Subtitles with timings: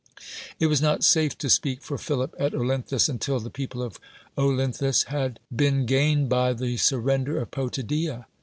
[0.59, 3.99] It was not safe to speak for Philip at Olynthus until the people of
[4.35, 8.25] Olynthus had been gained by the sur render of Potidffia.